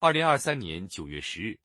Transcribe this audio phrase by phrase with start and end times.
[0.00, 1.58] 二零二三年九月十日，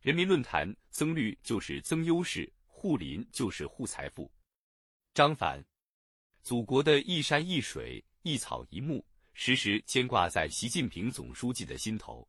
[0.00, 4.28] 人民论坛：增绿就是增优势，护林就是护财富。
[5.14, 5.64] 张凡，
[6.42, 12.28] 祖国的一山一水、一草一木，时时牵挂在习近平总书记的心头。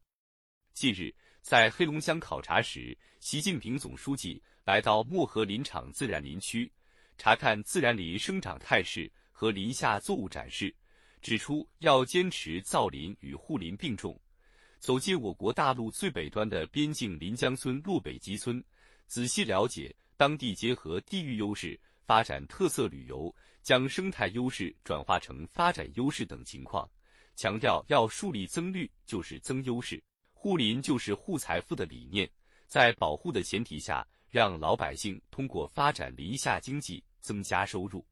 [0.71, 1.11] 近日，
[1.41, 6.71] 在黑龙江考察时，习近平总书记来到漠河林场自然林区，
[7.17, 10.71] 查看自然林生长态势和林下作物展示。
[11.23, 14.21] 指出要坚持造林与护林并重，
[14.83, 18.61] 走进我国大陆最北端的边境临江村洛北极村，
[19.07, 26.85] 仔细了解当地结合地域优势发展特色旅游，将生态优势转化成发展优势等情况，
[27.33, 32.29] 强调要树立增绿就是增优势，护林就是护财富的理念，
[32.67, 38.05] 在保护的前提下，让老百姓通过发展林下经济增加收入。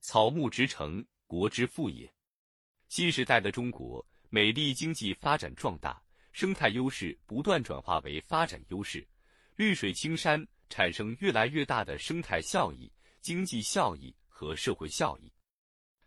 [0.00, 2.12] 草木之成，国之富也。
[2.90, 9.06] 新时代的中国，美丽经济发展壮大，生态优势不断转化为发展优势，
[9.56, 15.32] 绿水青山产生越来越大的生态效益、经济效益和社会效益。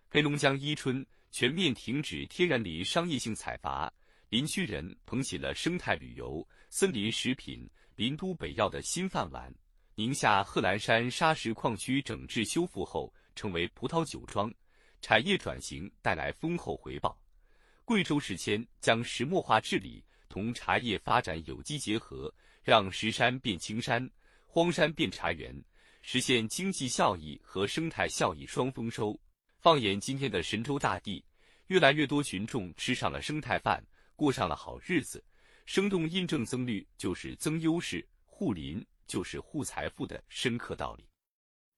[0.07, 3.91] 黑龙江伊春全面停止天然林商业性采伐，
[4.29, 9.51] 林区人捧起了生态旅游、森林食品、林都北药的新饭碗。
[9.95, 14.53] 宁夏贺兰山砂石矿区整治修复后，成为葡萄酒庄。
[15.01, 17.19] 产业转型带来丰厚回报。
[17.91, 24.09] 贵州时迁将石墨化治理同茶叶发展有机结合，让石山变青山，
[24.45, 25.53] 荒山变茶园，
[26.01, 29.19] 实现经济效益和生态效益双丰收。
[29.59, 31.21] 放眼今天的神州大地，
[31.67, 35.21] 越来越多群众吃上了生态饭，过上了好日子，
[35.65, 41.05] 生动印证增绿就是增优势，护林就是护财富的深刻道理。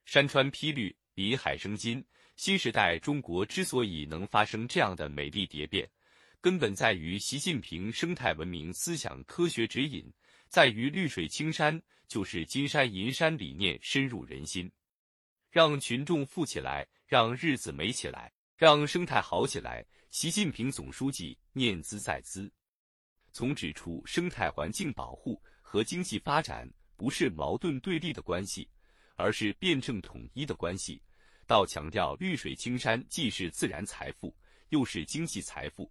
[0.05, 2.05] 山川披绿，林海生金。
[2.35, 5.87] 新时代中国之所以能发生这样的美丽蝶变，
[6.43, 10.11] 根本在于习近平生态文明思想科学指引，
[10.49, 14.69] 在于绿水青山就是金山银山理念深入人心，
[15.49, 19.85] 让群众富起来，让日子美起来，让生态好起来。
[20.09, 22.51] 习近平总书记念兹在兹，
[23.31, 28.69] 从指出生态环境保护和经济发展不是矛盾对立的关系，
[29.15, 31.01] 而是辩证统一的关系。
[31.47, 34.35] 到强调绿水青山既是自然财富，
[34.71, 35.89] 又是经济财富；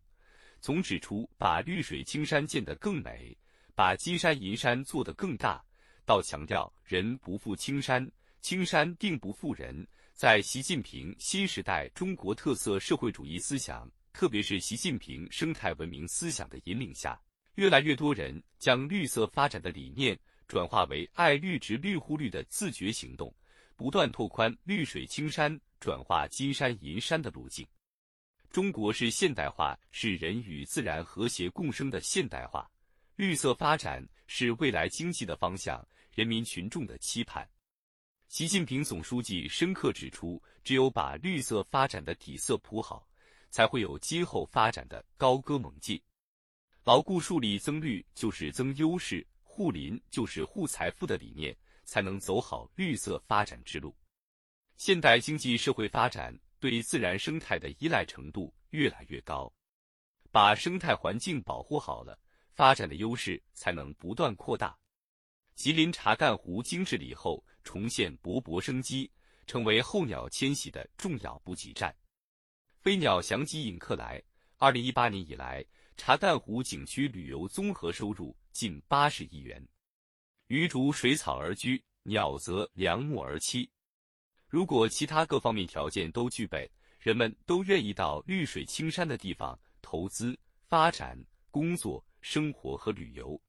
[0.63, 3.37] 从指出把绿水青山建得更美，
[3.75, 5.61] 把金山银山做得更大，
[6.07, 8.09] 到强调人不负青山，
[8.41, 9.85] 青山定不负人。
[10.15, 17.21] 在习近平新时代中国特色社会主义思想，特别是习近平生态文明思想的引领下，
[17.57, 23.35] 越来越多人将绿色发展的理念转化为爱绿植、绿护绿的自觉行动。
[23.75, 27.67] 不断拓宽绿水青山转化金山银山的路径。
[28.53, 32.71] 中国是现代化，是人与自然和谐共生的现代化。
[33.17, 35.83] 绿色发展是未来经济的方向，
[36.15, 37.49] 人民群众的期盼。
[38.29, 43.09] 习近平总书记深刻指出，只有把绿色发展的底色铺好，
[43.49, 45.99] 才会有今后发展的高歌猛进。
[46.85, 51.57] 牢固树立增绿就是增优势，护林就是护财富的理念。
[51.85, 53.95] 才能走好绿色发展之路。
[54.77, 59.53] 现代经济社会发展对自然生态的依赖程度越来越高，
[60.31, 62.17] 把生态环境保护好了，
[62.53, 64.79] 发展的优势才能不断扩大。
[65.57, 69.11] 吉林查干湖经治理后重现勃勃生机，
[69.45, 71.93] 成为候鸟迁徙的重要补给站。
[72.79, 74.23] 飞鸟翔集引客来。
[74.57, 75.65] 二零一八年以来，
[75.97, 79.61] 查干湖景区旅游综合收入近八十亿元。
[80.47, 83.69] 鱼逐水草而居，鸟择良木而栖。
[84.53, 86.71] 如果其他各方面条件都具备，
[87.01, 91.19] 人们都愿意到绿水青山的地方投资、发展、
[91.51, 93.41] 工作、生活和旅游。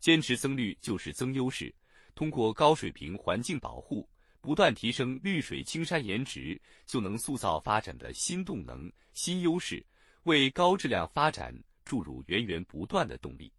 [0.00, 1.70] 坚持增绿就是增优势，
[2.14, 4.08] 通过高水平环境保护，
[4.40, 9.84] 不断提升绿水青山颜值，就能塑造发展的新动能、新优势，
[10.22, 11.54] 为高质量发展
[11.84, 13.52] 注入源源不断的动力。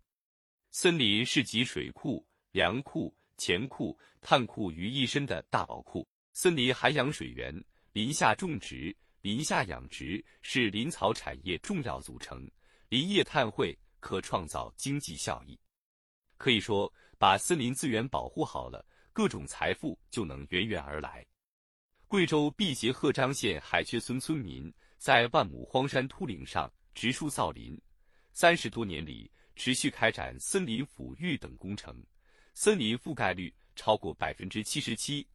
[0.72, 2.26] 森林是集水库。
[2.52, 12.50] 粮库、钱库、碳库于一身的大宝库，森林涵养水源，林下种植、林下养殖是林草产业重要组成。
[12.90, 15.58] 林业碳汇可创造经济效益。
[16.38, 18.84] 可以说，把森林资源保护好了，
[19.14, 21.24] 各种财富就能源源而来。
[22.08, 27.80] 贵州毕节鹤章县海雀村村民在万亩荒山秃岭上植树造林，
[28.34, 31.96] 三十多年里持续开展森林抚育等工程。
[32.56, 35.26] 森林覆盖率超过百分之七十七，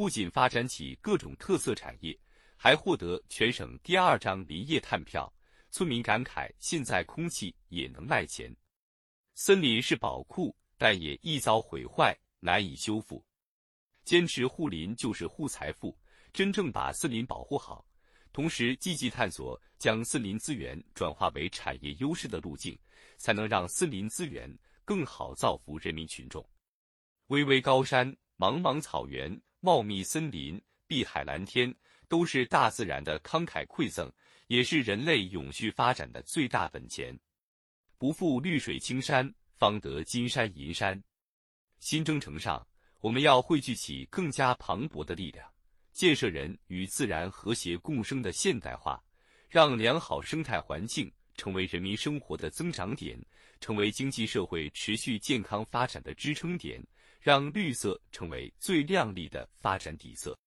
[0.00, 2.18] 不仅发展起各种特色产业，
[2.56, 5.30] 还获得全省第二张林业碳票。
[5.70, 8.50] 村民感慨：现在空气也能卖钱。
[9.34, 13.22] 森林是宝库，但也易遭毁坏，难以修复。
[14.02, 15.94] 坚持护林就是护财富，
[16.32, 17.86] 真正把森林保护好，
[18.32, 22.74] 同时积极探索将森林资源转化为产业优势的路径，
[23.18, 24.50] 才能让森林资源
[24.82, 26.42] 更好造福人民群众。
[27.26, 31.74] 巍巍高山、茫茫草原、茂密森林、碧海蓝天，
[32.08, 34.10] 都是大自然的慷慨馈赠，
[34.46, 37.14] 也是人类永续发展的最大本钱。
[37.98, 41.02] 不负绿水青山，方得金山银山。
[41.78, 42.66] 新征程上，
[43.00, 45.46] 我们要汇聚起更加磅礴的力量，
[45.92, 49.02] 建设人与自然和谐共生的现代化，
[49.50, 53.22] 让良好生态环境成为人民生活的增长点，
[53.60, 56.82] 成为经济社会持续健康发展的支撑点，
[57.20, 60.38] 让绿色成为最亮丽的发展底色。